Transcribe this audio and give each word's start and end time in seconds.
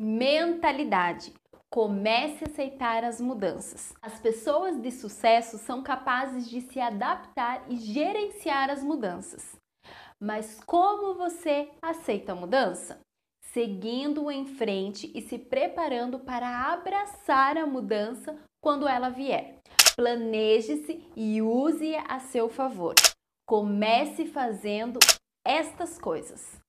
Mentalidade. 0.00 1.34
Comece 1.68 2.44
a 2.44 2.46
aceitar 2.46 3.02
as 3.02 3.20
mudanças. 3.20 3.92
As 4.00 4.20
pessoas 4.20 4.80
de 4.80 4.92
sucesso 4.92 5.58
são 5.58 5.82
capazes 5.82 6.48
de 6.48 6.60
se 6.60 6.78
adaptar 6.78 7.64
e 7.68 7.76
gerenciar 7.76 8.70
as 8.70 8.80
mudanças. 8.80 9.56
Mas 10.20 10.60
como 10.64 11.14
você 11.14 11.68
aceita 11.82 12.30
a 12.30 12.36
mudança? 12.36 13.00
Seguindo 13.52 14.30
em 14.30 14.46
frente 14.46 15.10
e 15.12 15.20
se 15.20 15.36
preparando 15.36 16.20
para 16.20 16.72
abraçar 16.72 17.56
a 17.56 17.66
mudança 17.66 18.38
quando 18.62 18.86
ela 18.86 19.08
vier. 19.08 19.58
Planeje-se 19.96 21.04
e 21.16 21.42
use-a 21.42 22.02
a 22.02 22.20
seu 22.20 22.48
favor. 22.48 22.94
Comece 23.44 24.26
fazendo 24.26 25.00
estas 25.44 25.98
coisas. 25.98 26.60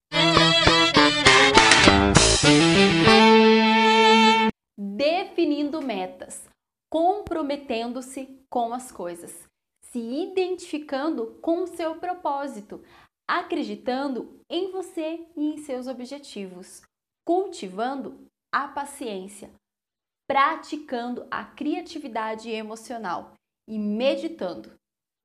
Definindo 4.78 5.82
metas, 5.82 6.48
comprometendo-se 6.90 8.44
com 8.50 8.74
as 8.74 8.92
coisas, 8.92 9.48
se 9.86 10.00
identificando 10.00 11.38
com 11.42 11.64
o 11.64 11.68
seu 11.68 11.96
propósito, 11.96 12.84
acreditando 13.28 14.40
em 14.50 14.72
você 14.72 15.28
e 15.36 15.54
em 15.54 15.58
seus 15.58 15.88
objetivos, 15.88 16.82
cultivando 17.26 18.26
a 18.52 18.68
paciência, 18.68 19.52
praticando 20.28 21.28
a 21.30 21.44
criatividade 21.44 22.50
emocional 22.50 23.34
e 23.68 23.78
meditando. 23.78 24.74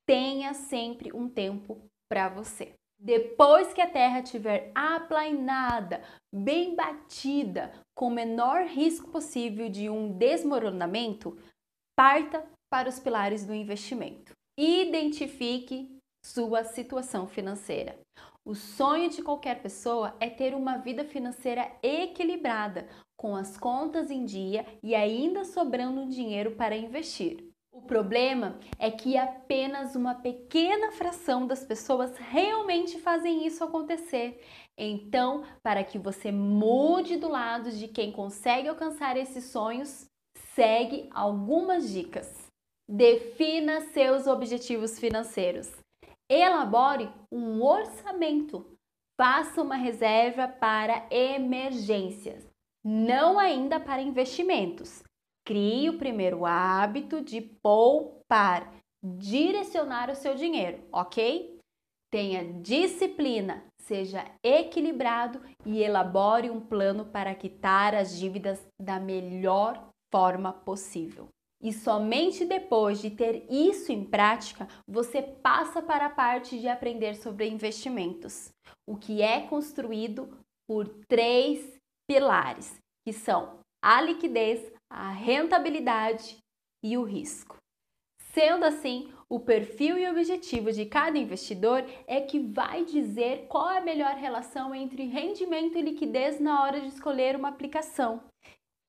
Tenha 0.06 0.52
sempre 0.52 1.12
um 1.12 1.28
tempo 1.28 1.80
para 2.08 2.28
você. 2.28 2.74
Depois 3.04 3.74
que 3.74 3.82
a 3.82 3.86
terra 3.86 4.20
estiver 4.20 4.72
aplainada, 4.74 6.02
bem 6.34 6.74
batida, 6.74 7.70
com 7.94 8.06
o 8.06 8.10
menor 8.10 8.62
risco 8.64 9.10
possível 9.10 9.68
de 9.68 9.90
um 9.90 10.16
desmoronamento, 10.16 11.36
parta 11.94 12.42
para 12.72 12.88
os 12.88 12.98
pilares 12.98 13.44
do 13.44 13.52
investimento. 13.52 14.32
Identifique 14.58 15.98
sua 16.24 16.64
situação 16.64 17.26
financeira. 17.26 18.00
O 18.42 18.54
sonho 18.54 19.10
de 19.10 19.22
qualquer 19.22 19.60
pessoa 19.60 20.16
é 20.18 20.30
ter 20.30 20.54
uma 20.54 20.78
vida 20.78 21.04
financeira 21.04 21.70
equilibrada, 21.82 22.88
com 23.18 23.36
as 23.36 23.58
contas 23.58 24.10
em 24.10 24.24
dia 24.24 24.64
e 24.82 24.94
ainda 24.94 25.44
sobrando 25.44 26.08
dinheiro 26.08 26.52
para 26.52 26.74
investir. 26.74 27.53
O 27.74 27.82
problema 27.82 28.56
é 28.78 28.88
que 28.88 29.18
apenas 29.18 29.96
uma 29.96 30.14
pequena 30.14 30.92
fração 30.92 31.44
das 31.44 31.64
pessoas 31.64 32.16
realmente 32.16 33.00
fazem 33.00 33.44
isso 33.44 33.64
acontecer. 33.64 34.40
Então, 34.78 35.42
para 35.60 35.82
que 35.82 35.98
você 35.98 36.30
mude 36.30 37.16
do 37.16 37.28
lado 37.28 37.72
de 37.72 37.88
quem 37.88 38.12
consegue 38.12 38.68
alcançar 38.68 39.16
esses 39.16 39.46
sonhos, 39.46 40.06
segue 40.54 41.10
algumas 41.12 41.90
dicas. 41.90 42.46
Defina 42.88 43.80
seus 43.80 44.28
objetivos 44.28 45.00
financeiros. 45.00 45.68
Elabore 46.30 47.10
um 47.30 47.60
orçamento. 47.60 48.64
Faça 49.20 49.60
uma 49.60 49.76
reserva 49.76 50.46
para 50.46 51.08
emergências, 51.10 52.48
não 52.84 53.36
ainda 53.36 53.80
para 53.80 54.00
investimentos. 54.00 55.02
Crie 55.46 55.90
o 55.90 55.98
primeiro 55.98 56.46
hábito 56.46 57.20
de 57.20 57.40
poupar, 57.40 58.72
direcionar 59.02 60.10
o 60.10 60.14
seu 60.14 60.34
dinheiro, 60.34 60.82
ok? 60.90 61.58
Tenha 62.10 62.44
disciplina, 62.62 63.62
seja 63.78 64.24
equilibrado 64.42 65.42
e 65.66 65.82
elabore 65.82 66.48
um 66.48 66.60
plano 66.60 67.04
para 67.04 67.34
quitar 67.34 67.94
as 67.94 68.16
dívidas 68.16 68.66
da 68.80 68.98
melhor 68.98 69.90
forma 70.10 70.52
possível. 70.52 71.28
E 71.62 71.72
somente 71.72 72.44
depois 72.44 73.00
de 73.00 73.10
ter 73.10 73.46
isso 73.50 73.92
em 73.92 74.04
prática, 74.04 74.66
você 74.88 75.22
passa 75.22 75.82
para 75.82 76.06
a 76.06 76.10
parte 76.10 76.58
de 76.58 76.68
aprender 76.68 77.16
sobre 77.16 77.48
investimentos, 77.48 78.50
o 78.86 78.96
que 78.96 79.20
é 79.20 79.40
construído 79.40 80.28
por 80.66 80.88
três 81.08 81.78
pilares, 82.08 82.78
que 83.06 83.12
são 83.12 83.58
a 83.82 84.00
liquidez, 84.00 84.73
a 84.94 85.10
rentabilidade 85.10 86.38
e 86.82 86.96
o 86.96 87.02
risco. 87.02 87.56
Sendo 88.32 88.64
assim, 88.64 89.12
o 89.28 89.40
perfil 89.40 89.98
e 89.98 90.08
objetivo 90.08 90.70
de 90.70 90.86
cada 90.86 91.18
investidor 91.18 91.84
é 92.06 92.20
que 92.20 92.38
vai 92.38 92.84
dizer 92.84 93.46
qual 93.48 93.70
é 93.70 93.78
a 93.78 93.84
melhor 93.84 94.14
relação 94.14 94.74
entre 94.74 95.04
rendimento 95.06 95.76
e 95.76 95.82
liquidez 95.82 96.38
na 96.38 96.62
hora 96.62 96.80
de 96.80 96.88
escolher 96.88 97.34
uma 97.34 97.48
aplicação. 97.48 98.22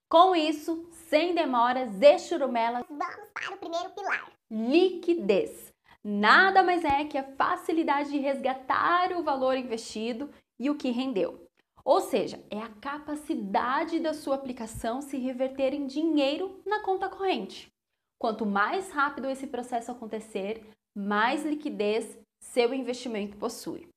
Com 0.07 0.35
isso, 0.35 0.87
sem 0.91 1.33
demoras 1.33 1.99
e 1.99 2.19
churumelas, 2.19 2.85
vamos 2.87 3.29
para 3.33 3.55
o 3.55 3.57
primeiro 3.57 3.89
pilar: 3.89 4.31
liquidez. 4.49 5.73
Nada 6.03 6.61
mais 6.61 6.83
é 6.83 7.05
que 7.05 7.17
a 7.17 7.35
facilidade 7.35 8.11
de 8.11 8.19
resgatar 8.19 9.11
o 9.13 9.23
valor 9.23 9.57
investido 9.57 10.29
e 10.59 10.69
o 10.69 10.75
que 10.75 10.91
rendeu. 10.91 11.44
Ou 11.85 12.01
seja, 12.01 12.43
é 12.49 12.59
a 12.59 12.67
capacidade 12.67 13.99
da 13.99 14.11
sua 14.11 14.35
aplicação 14.35 15.01
se 15.01 15.17
reverter 15.17 15.71
em 15.71 15.85
dinheiro 15.85 16.59
na 16.65 16.81
conta 16.81 17.07
corrente. 17.07 17.71
Quanto 18.19 18.43
mais 18.43 18.89
rápido 18.89 19.29
esse 19.29 19.45
processo 19.45 19.91
acontecer, 19.91 20.65
mais 20.97 21.45
liquidez 21.45 22.17
seu 22.39 22.73
investimento 22.73 23.37
possui. 23.37 23.87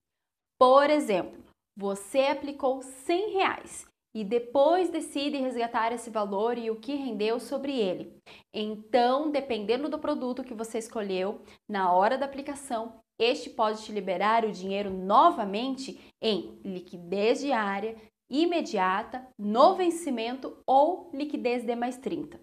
Por 0.59 0.91
exemplo, 0.91 1.43
você 1.75 2.27
aplicou 2.27 2.83
100 2.83 3.33
reais 3.33 3.87
e 4.15 4.25
depois 4.25 4.91
decide 4.91 5.37
resgatar 5.39 5.93
esse 5.93 6.11
valor 6.11 6.59
e 6.59 6.71
o 6.71 6.81
que 6.81 6.95
rendeu 6.95 7.39
sobre 7.39 7.79
ele. 7.79 8.21
Então, 8.53 9.31
dependendo 9.31 9.89
do 9.89 9.99
produto 9.99 10.43
que 10.43 10.55
você 10.55 10.79
escolheu, 10.79 11.41
na 11.69 11.93
hora 11.93 12.19
da 12.19 12.27
aplicação, 12.27 13.01
este 13.19 13.51
pode 13.51 13.83
te 13.83 13.91
liberar 13.91 14.45
o 14.45 14.53
dinheiro 14.53 14.91
novamente 14.91 16.01
em 16.23 16.61
liquidez 16.65 17.41
diária, 17.41 17.97
imediata, 18.31 19.27
no 19.39 19.75
vencimento 19.75 20.57
ou 20.67 21.11
liquidez 21.13 21.65
D 21.65 21.75
mais 21.75 21.97
30. 21.97 22.41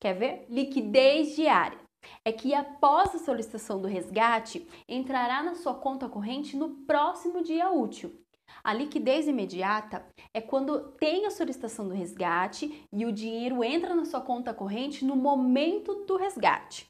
Quer 0.00 0.14
ver? 0.14 0.46
Liquidez 0.48 1.36
diária. 1.36 1.78
É 2.24 2.32
que 2.32 2.54
após 2.54 3.14
a 3.14 3.18
solicitação 3.18 3.80
do 3.80 3.88
resgate, 3.88 4.66
entrará 4.88 5.42
na 5.42 5.54
sua 5.54 5.74
conta 5.74 6.08
corrente 6.08 6.56
no 6.56 6.84
próximo 6.86 7.42
dia 7.42 7.70
útil. 7.70 8.12
A 8.62 8.72
liquidez 8.72 9.26
imediata 9.26 10.06
é 10.32 10.40
quando 10.40 10.92
tem 10.92 11.26
a 11.26 11.30
solicitação 11.30 11.88
do 11.88 11.94
resgate 11.94 12.84
e 12.92 13.04
o 13.04 13.12
dinheiro 13.12 13.62
entra 13.62 13.94
na 13.94 14.04
sua 14.04 14.20
conta 14.20 14.54
corrente 14.54 15.04
no 15.04 15.16
momento 15.16 16.04
do 16.06 16.16
resgate. 16.16 16.86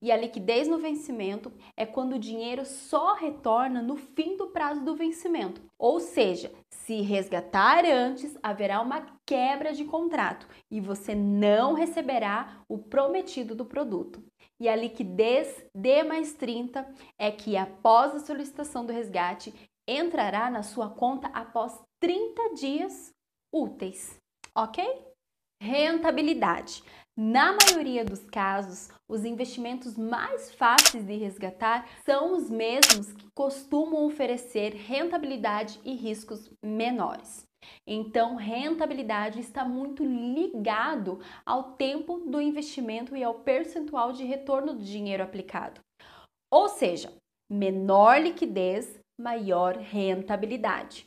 E 0.00 0.12
a 0.12 0.16
liquidez 0.16 0.68
no 0.68 0.78
vencimento 0.78 1.52
é 1.76 1.84
quando 1.84 2.14
o 2.14 2.18
dinheiro 2.18 2.64
só 2.64 3.14
retorna 3.14 3.82
no 3.82 3.96
fim 3.96 4.36
do 4.36 4.46
prazo 4.48 4.84
do 4.84 4.94
vencimento. 4.94 5.60
Ou 5.76 5.98
seja, 5.98 6.52
se 6.70 7.00
resgatar 7.00 7.84
antes, 7.84 8.38
haverá 8.42 8.80
uma 8.80 9.04
quebra 9.26 9.72
de 9.72 9.84
contrato 9.84 10.46
e 10.70 10.80
você 10.80 11.14
não 11.14 11.74
receberá 11.74 12.62
o 12.68 12.78
prometido 12.78 13.56
do 13.56 13.64
produto. 13.64 14.22
E 14.60 14.68
a 14.68 14.76
liquidez 14.76 15.64
D 15.74 16.04
mais 16.04 16.32
30 16.34 16.88
é 17.18 17.30
que 17.30 17.56
após 17.56 18.14
a 18.14 18.20
solicitação 18.20 18.86
do 18.86 18.92
resgate, 18.92 19.52
entrará 19.86 20.50
na 20.50 20.62
sua 20.62 20.90
conta 20.90 21.28
após 21.28 21.80
30 22.00 22.54
dias 22.54 23.12
úteis, 23.52 24.20
ok? 24.54 24.84
Rentabilidade. 25.60 26.84
Na 27.20 27.52
maioria 27.52 28.04
dos 28.04 28.24
casos, 28.30 28.90
os 29.08 29.24
investimentos 29.24 29.98
mais 29.98 30.54
fáceis 30.54 31.04
de 31.04 31.16
resgatar 31.16 31.84
são 32.04 32.36
os 32.36 32.48
mesmos 32.48 33.12
que 33.12 33.26
costumam 33.34 34.06
oferecer 34.06 34.72
rentabilidade 34.72 35.80
e 35.84 35.96
riscos 35.96 36.48
menores. 36.64 37.42
Então, 37.84 38.36
rentabilidade 38.36 39.40
está 39.40 39.64
muito 39.64 40.04
ligado 40.04 41.18
ao 41.44 41.72
tempo 41.72 42.18
do 42.20 42.40
investimento 42.40 43.16
e 43.16 43.24
ao 43.24 43.40
percentual 43.40 44.12
de 44.12 44.22
retorno 44.22 44.74
do 44.74 44.84
dinheiro 44.84 45.24
aplicado. 45.24 45.80
Ou 46.52 46.68
seja, 46.68 47.12
menor 47.50 48.22
liquidez, 48.22 48.96
maior 49.20 49.76
rentabilidade. 49.76 51.04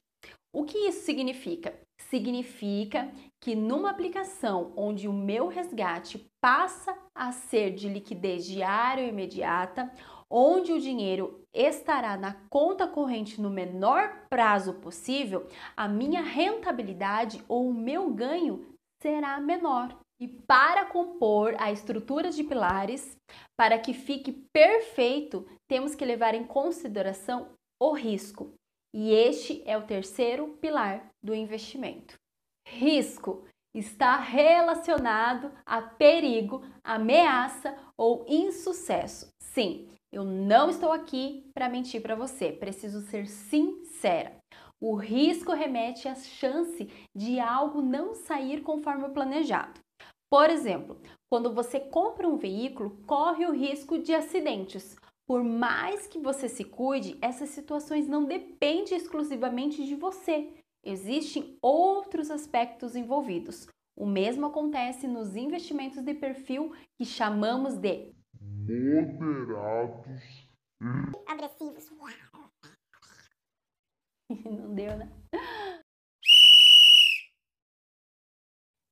O 0.53 0.65
que 0.65 0.77
isso 0.77 1.05
significa? 1.05 1.73
Significa 2.09 3.09
que 3.41 3.55
numa 3.55 3.89
aplicação 3.89 4.71
onde 4.77 5.07
o 5.07 5.13
meu 5.13 5.47
resgate 5.47 6.29
passa 6.39 6.95
a 7.13 7.31
ser 7.31 7.71
de 7.71 7.89
liquidez 7.89 8.45
diária 8.45 9.03
ou 9.03 9.09
imediata, 9.09 9.91
onde 10.29 10.71
o 10.71 10.79
dinheiro 10.79 11.43
estará 11.53 12.15
na 12.15 12.33
conta 12.49 12.87
corrente 12.87 13.41
no 13.41 13.49
menor 13.49 14.27
prazo 14.29 14.75
possível, 14.75 15.47
a 15.75 15.87
minha 15.87 16.21
rentabilidade 16.21 17.43
ou 17.47 17.67
o 17.67 17.73
meu 17.73 18.11
ganho 18.11 18.67
será 19.01 19.39
menor. 19.39 19.97
E 20.19 20.27
para 20.27 20.85
compor 20.85 21.55
a 21.57 21.71
estrutura 21.71 22.29
de 22.29 22.43
pilares, 22.43 23.17
para 23.57 23.79
que 23.79 23.91
fique 23.91 24.31
perfeito, 24.53 25.47
temos 25.67 25.95
que 25.95 26.05
levar 26.05 26.35
em 26.35 26.43
consideração 26.43 27.49
o 27.81 27.91
risco. 27.91 28.53
E 28.93 29.11
este 29.11 29.63
é 29.65 29.75
o 29.75 29.87
terceiro 29.87 30.49
pilar 30.61 31.09
do 31.23 31.33
investimento. 31.33 32.20
Risco. 32.67 33.45
está 33.73 34.17
relacionado 34.17 35.51
a 35.65 35.81
perigo, 35.81 36.61
ameaça 36.83 37.73
ou 37.95 38.25
insucesso. 38.27 39.29
Sim, 39.41 39.87
eu 40.11 40.25
não 40.25 40.69
estou 40.69 40.91
aqui 40.91 41.49
para 41.53 41.69
mentir 41.69 42.01
para 42.01 42.15
você, 42.15 42.51
preciso 42.51 42.99
ser 43.01 43.27
sincera. 43.27 44.35
O 44.81 44.95
risco 44.95 45.53
remete 45.53 46.07
à 46.07 46.15
chance 46.15 46.89
de 47.15 47.39
algo 47.39 47.81
não 47.81 48.13
sair 48.13 48.61
conforme 48.61 49.07
planejado. 49.09 49.79
Por 50.29 50.49
exemplo, 50.49 50.97
quando 51.29 51.53
você 51.53 51.79
compra 51.79 52.27
um 52.27 52.35
veículo, 52.35 52.97
corre 53.05 53.45
o 53.45 53.53
risco 53.53 53.99
de 53.99 54.13
acidentes. 54.13 54.97
Por 55.27 55.43
mais 55.43 56.07
que 56.07 56.19
você 56.19 56.49
se 56.49 56.63
cuide, 56.63 57.17
essas 57.21 57.49
situações 57.49 58.07
não 58.07 58.25
dependem 58.25 58.97
exclusivamente 58.97 59.85
de 59.85 59.95
você. 59.95 60.49
Existem 60.83 61.57
outros 61.61 62.31
aspectos 62.31 62.95
envolvidos. 62.95 63.67
O 63.95 64.05
mesmo 64.05 64.47
acontece 64.47 65.07
nos 65.07 65.35
investimentos 65.35 66.01
de 66.03 66.13
perfil 66.13 66.73
que 66.97 67.05
chamamos 67.05 67.77
de 67.77 68.13
moderados 68.41 70.21
e 70.81 71.31
agressivos. 71.31 71.91
Não 74.45 74.73
deu, 74.73 74.97
né? 74.97 75.11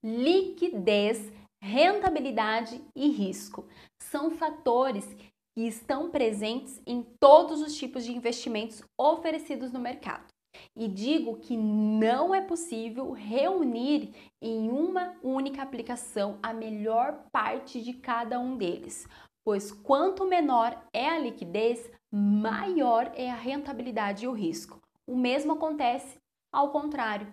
Liquidez, 0.03 1.31
rentabilidade 1.61 2.81
e 2.95 3.09
risco 3.09 3.67
são 4.01 4.31
fatores 4.31 5.05
que 5.13 5.67
estão 5.67 6.09
presentes 6.09 6.81
em 6.85 7.03
todos 7.19 7.61
os 7.61 7.75
tipos 7.75 8.05
de 8.05 8.13
investimentos 8.13 8.81
oferecidos 8.97 9.71
no 9.71 9.79
mercado. 9.79 10.27
E 10.75 10.87
digo 10.87 11.37
que 11.37 11.55
não 11.55 12.33
é 12.33 12.41
possível 12.41 13.11
reunir 13.11 14.13
em 14.41 14.69
uma 14.69 15.15
única 15.21 15.61
aplicação 15.61 16.39
a 16.41 16.53
melhor 16.53 17.25
parte 17.31 17.81
de 17.81 17.93
cada 17.93 18.39
um 18.39 18.57
deles, 18.57 19.07
pois 19.43 19.71
quanto 19.71 20.25
menor 20.25 20.79
é 20.93 21.09
a 21.09 21.19
liquidez, 21.19 21.91
maior 22.11 23.11
é 23.15 23.29
a 23.29 23.35
rentabilidade 23.35 24.25
e 24.25 24.27
o 24.27 24.33
risco. 24.33 24.81
O 25.07 25.15
mesmo 25.15 25.53
acontece 25.53 26.17
ao 26.51 26.71
contrário. 26.71 27.27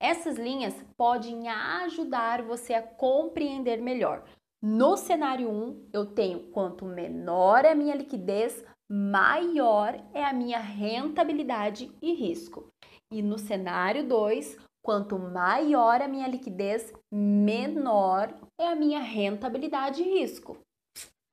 Essas 0.00 0.36
linhas 0.36 0.74
podem 0.96 1.48
ajudar 1.48 2.42
você 2.42 2.74
a 2.74 2.82
compreender 2.82 3.80
melhor. 3.80 4.24
No 4.62 4.96
cenário 4.96 5.50
1, 5.50 5.90
eu 5.92 6.06
tenho 6.06 6.50
quanto 6.50 6.84
menor 6.84 7.64
é 7.64 7.72
a 7.72 7.74
minha 7.74 7.94
liquidez, 7.94 8.64
maior 8.88 10.00
é 10.14 10.24
a 10.24 10.32
minha 10.32 10.58
rentabilidade 10.58 11.90
e 12.00 12.14
risco. 12.14 12.68
E 13.12 13.22
no 13.22 13.38
cenário 13.38 14.06
2, 14.06 14.56
quanto 14.82 15.18
maior 15.18 16.00
a 16.00 16.08
minha 16.08 16.28
liquidez, 16.28 16.92
menor 17.12 18.32
é 18.60 18.68
a 18.68 18.76
minha 18.76 19.00
rentabilidade 19.00 20.02
e 20.02 20.20
risco. 20.20 20.56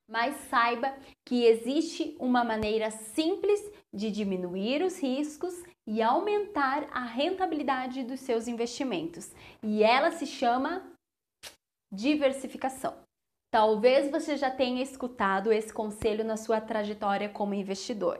Mas 0.09 0.35
saiba 0.49 0.93
que 1.25 1.45
existe 1.45 2.15
uma 2.19 2.43
maneira 2.43 2.91
simples 2.91 3.59
de 3.93 4.11
diminuir 4.11 4.83
os 4.83 4.99
riscos 4.99 5.53
e 5.87 6.01
aumentar 6.01 6.87
a 6.91 7.05
rentabilidade 7.05 8.03
dos 8.03 8.19
seus 8.19 8.47
investimentos. 8.47 9.31
E 9.61 9.83
ela 9.83 10.11
se 10.11 10.25
chama 10.25 10.91
diversificação. 11.91 12.95
Talvez 13.53 14.09
você 14.09 14.35
já 14.35 14.49
tenha 14.49 14.81
escutado 14.81 15.53
esse 15.53 15.71
conselho 15.71 16.23
na 16.23 16.35
sua 16.35 16.59
trajetória 16.59 17.29
como 17.29 17.53
investidor. 17.53 18.19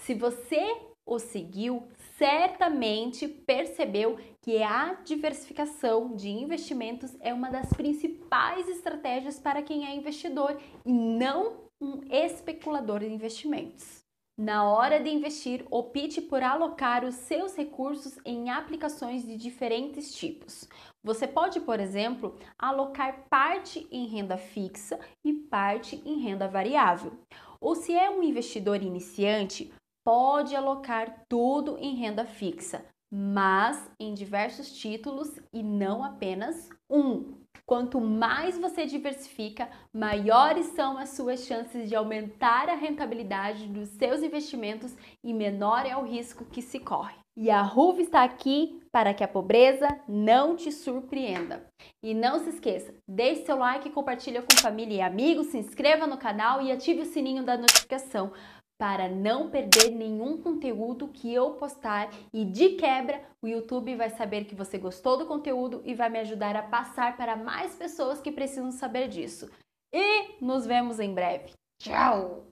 Se 0.00 0.14
você 0.14 0.66
o 1.06 1.20
seguiu, 1.20 1.86
certamente 2.18 3.28
percebeu 3.28 4.18
que 4.42 4.64
a 4.64 4.94
diversificação 5.04 6.16
de 6.16 6.28
investimentos 6.28 7.16
é 7.20 7.32
uma 7.32 7.50
das 7.50 7.68
principais 7.68 8.68
estratégias 8.68 9.38
para 9.38 9.62
quem 9.62 9.86
é 9.86 9.94
investidor 9.94 10.60
e 10.84 10.92
não 10.92 11.70
um 11.80 12.00
especulador 12.10 12.98
de 12.98 13.06
investimentos. 13.06 14.03
Na 14.36 14.64
hora 14.68 14.98
de 14.98 15.08
investir, 15.08 15.64
opte 15.70 16.20
por 16.20 16.42
alocar 16.42 17.04
os 17.04 17.14
seus 17.14 17.54
recursos 17.54 18.18
em 18.24 18.50
aplicações 18.50 19.24
de 19.24 19.36
diferentes 19.36 20.12
tipos. 20.12 20.68
Você 21.04 21.24
pode, 21.28 21.60
por 21.60 21.78
exemplo, 21.78 22.36
alocar 22.58 23.28
parte 23.30 23.86
em 23.92 24.08
renda 24.08 24.36
fixa 24.36 24.98
e 25.24 25.32
parte 25.32 26.02
em 26.04 26.18
renda 26.20 26.48
variável. 26.48 27.12
Ou 27.60 27.76
se 27.76 27.92
é 27.92 28.10
um 28.10 28.24
investidor 28.24 28.82
iniciante, 28.82 29.72
pode 30.04 30.56
alocar 30.56 31.24
tudo 31.28 31.78
em 31.78 31.94
renda 31.94 32.26
fixa, 32.26 32.84
mas 33.16 33.88
em 34.00 34.12
diversos 34.12 34.72
títulos 34.72 35.30
e 35.52 35.62
não 35.62 36.02
apenas 36.02 36.68
um. 36.90 37.34
Quanto 37.64 38.00
mais 38.00 38.58
você 38.58 38.84
diversifica, 38.84 39.70
maiores 39.92 40.66
são 40.74 40.98
as 40.98 41.10
suas 41.10 41.46
chances 41.46 41.88
de 41.88 41.94
aumentar 41.94 42.68
a 42.68 42.74
rentabilidade 42.74 43.68
dos 43.68 43.88
seus 43.90 44.20
investimentos 44.20 44.96
e 45.22 45.32
menor 45.32 45.86
é 45.86 45.96
o 45.96 46.02
risco 46.02 46.44
que 46.44 46.60
se 46.60 46.80
corre. 46.80 47.14
E 47.36 47.50
a 47.50 47.62
RUV 47.62 48.02
está 48.02 48.24
aqui 48.24 48.80
para 48.90 49.14
que 49.14 49.22
a 49.22 49.28
pobreza 49.28 49.88
não 50.08 50.56
te 50.56 50.72
surpreenda. 50.72 51.64
E 52.02 52.14
não 52.14 52.40
se 52.40 52.50
esqueça, 52.50 52.92
deixe 53.06 53.44
seu 53.44 53.56
like, 53.56 53.90
compartilhe 53.90 54.42
com 54.42 54.56
família 54.56 54.96
e 54.96 55.00
amigos, 55.00 55.46
se 55.46 55.58
inscreva 55.58 56.06
no 56.06 56.18
canal 56.18 56.60
e 56.60 56.72
ative 56.72 57.02
o 57.02 57.06
sininho 57.06 57.44
da 57.44 57.56
notificação 57.56 58.32
para 58.78 59.08
não 59.08 59.50
perder 59.50 59.90
nenhum 59.90 60.40
conteúdo 60.40 61.08
que 61.08 61.32
eu 61.32 61.52
postar 61.52 62.10
e 62.32 62.44
de 62.44 62.70
quebra 62.70 63.22
o 63.40 63.46
YouTube 63.46 63.94
vai 63.94 64.10
saber 64.10 64.44
que 64.44 64.54
você 64.54 64.78
gostou 64.78 65.18
do 65.18 65.26
conteúdo 65.26 65.82
e 65.84 65.94
vai 65.94 66.08
me 66.08 66.18
ajudar 66.18 66.56
a 66.56 66.62
passar 66.62 67.16
para 67.16 67.36
mais 67.36 67.74
pessoas 67.74 68.20
que 68.20 68.32
precisam 68.32 68.72
saber 68.72 69.08
disso. 69.08 69.50
E 69.92 70.42
nos 70.42 70.66
vemos 70.66 70.98
em 70.98 71.14
breve. 71.14 71.52
Tchau! 71.78 72.46